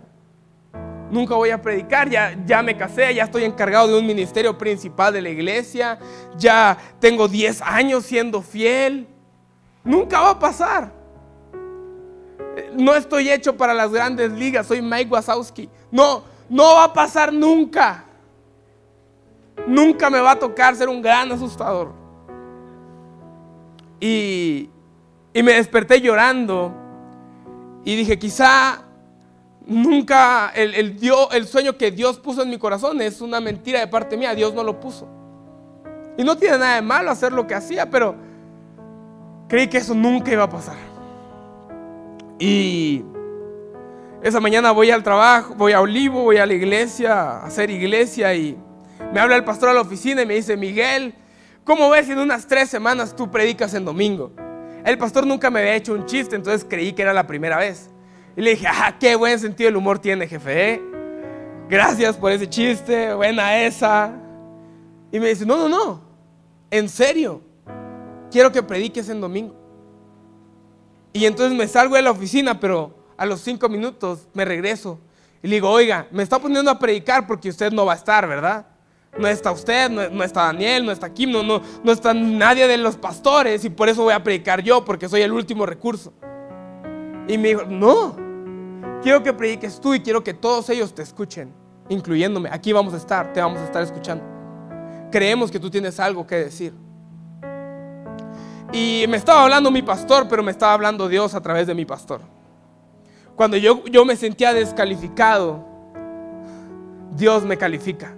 [1.10, 5.14] nunca voy a predicar, ya, ya me casé, ya estoy encargado de un ministerio principal
[5.14, 5.98] de la iglesia,
[6.36, 9.08] ya tengo 10 años siendo fiel.
[9.82, 10.92] Nunca va a pasar.
[12.74, 15.68] No estoy hecho para las grandes ligas, soy Mike Wazowski.
[15.90, 18.04] No, no va a pasar nunca.
[19.66, 21.92] Nunca me va a tocar ser un gran asustador.
[24.00, 24.68] Y,
[25.32, 26.72] y me desperté llorando
[27.84, 28.82] y dije, quizá
[29.66, 30.98] nunca el, el,
[31.32, 34.52] el sueño que Dios puso en mi corazón es una mentira de parte mía, Dios
[34.54, 35.06] no lo puso.
[36.16, 38.14] Y no tiene nada de malo hacer lo que hacía, pero
[39.48, 40.76] creí que eso nunca iba a pasar.
[42.38, 43.04] Y
[44.24, 48.34] esa mañana voy al trabajo, voy a Olivo, voy a la iglesia, a hacer iglesia
[48.34, 48.56] y
[49.12, 51.14] me habla el pastor a la oficina y me dice, Miguel,
[51.62, 54.32] ¿cómo ves si en unas tres semanas tú predicas en domingo?
[54.82, 57.90] El pastor nunca me había hecho un chiste, entonces creí que era la primera vez.
[58.34, 60.72] Y le dije, ah, qué buen sentido del humor tiene, jefe.
[60.72, 60.82] ¿eh?
[61.68, 64.10] Gracias por ese chiste, buena esa.
[65.12, 66.00] Y me dice, no, no, no,
[66.70, 67.42] en serio,
[68.30, 69.54] quiero que prediques en domingo.
[71.12, 74.98] Y entonces me salgo de la oficina, pero a los cinco minutos me regreso
[75.42, 78.26] y le digo, oiga, me está poniendo a predicar porque usted no va a estar,
[78.26, 78.66] ¿verdad?
[79.18, 82.78] No está usted, no, está Daniel, no está Kim, no, no, no está nadie de
[82.78, 86.14] los pastores y por eso voy a predicar yo porque soy el último recurso.
[87.28, 88.16] Y me dijo, no,
[89.02, 91.52] quiero que prediques tú y quiero que todos ellos te escuchen,
[91.90, 92.48] incluyéndome.
[92.50, 94.24] Aquí vamos a estar, te vamos a estar escuchando.
[95.12, 96.72] Creemos que tú tienes algo que decir.
[98.72, 101.84] Y me estaba hablando mi pastor, pero me estaba hablando Dios a través de mi
[101.84, 102.33] pastor.
[103.36, 105.64] Cuando yo, yo me sentía descalificado,
[107.16, 108.14] Dios me califica.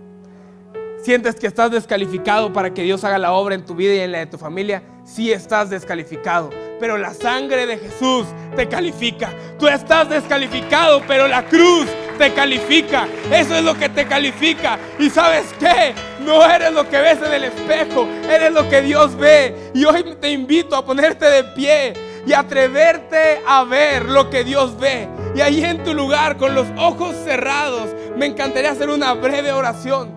[1.03, 4.13] Sientes que estás descalificado para que Dios haga la obra en tu vida y en
[4.13, 6.51] la de tu familia, sí estás descalificado.
[6.81, 9.33] Pero la sangre de Jesús te califica.
[9.59, 11.87] Tú estás descalificado, pero la cruz
[12.19, 13.07] te califica.
[13.33, 14.79] Eso es lo que te califica.
[14.99, 15.95] ¿Y sabes qué?
[16.21, 19.71] No eres lo que ves en el espejo, eres lo que Dios ve.
[19.75, 24.79] Y hoy te invito a ponerte de pie y atreverte a ver lo que Dios
[24.79, 25.09] ve.
[25.37, 30.11] Y ahí en tu lugar, con los ojos cerrados, me encantaría hacer una breve oración.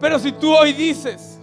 [0.00, 1.38] Pero si tú hoy dices,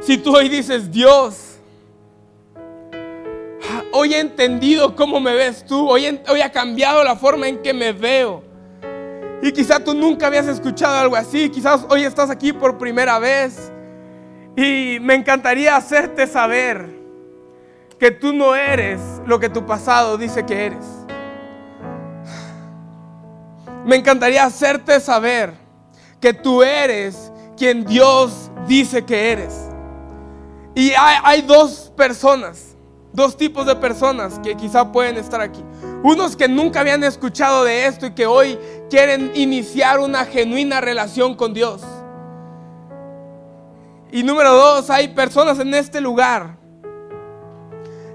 [0.00, 1.58] si tú hoy dices, Dios,
[3.92, 7.72] hoy he entendido cómo me ves tú, hoy, hoy ha cambiado la forma en que
[7.72, 8.42] me veo.
[9.40, 13.70] Y quizá tú nunca habías escuchado algo así, quizás hoy estás aquí por primera vez.
[14.58, 16.84] Y me encantaría hacerte saber
[17.96, 20.84] que tú no eres lo que tu pasado dice que eres.
[23.84, 25.54] Me encantaría hacerte saber
[26.20, 29.54] que tú eres quien Dios dice que eres.
[30.74, 32.76] Y hay, dos personas,
[33.12, 35.62] dos tipos de personas que quizá pueden estar aquí.
[36.02, 38.58] Unos que nunca habían escuchado de esto y que hoy
[38.90, 41.80] quieren iniciar una genuina relación con Dios.
[44.10, 46.56] Y número dos, hay personas en este lugar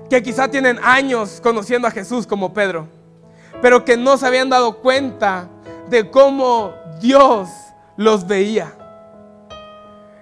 [0.10, 2.88] que quizá tienen años conociendo a Jesús como Pedro,
[3.62, 5.48] pero que no se habían dado cuenta
[5.90, 7.50] de cómo Dios
[7.96, 8.74] los veía.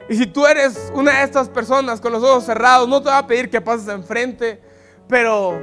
[0.09, 3.19] Y si tú eres una de estas personas con los ojos cerrados, no te va
[3.19, 4.61] a pedir que pases enfrente,
[5.07, 5.57] pero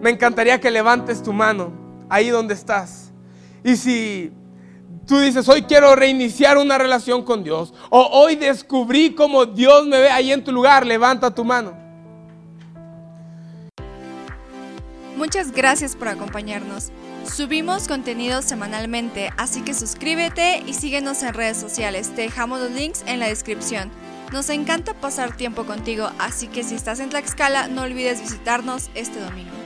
[0.00, 1.70] me encantaría que levantes tu mano
[2.08, 3.12] ahí donde estás.
[3.62, 4.32] Y si
[5.06, 9.98] tú dices, hoy quiero reiniciar una relación con Dios, o hoy descubrí cómo Dios me
[9.98, 11.78] ve ahí en tu lugar, levanta tu mano.
[15.16, 16.92] Muchas gracias por acompañarnos.
[17.24, 22.14] Subimos contenido semanalmente, así que suscríbete y síguenos en redes sociales.
[22.14, 23.90] Te dejamos los links en la descripción.
[24.32, 29.20] Nos encanta pasar tiempo contigo, así que si estás en Tlaxcala, no olvides visitarnos este
[29.20, 29.59] domingo.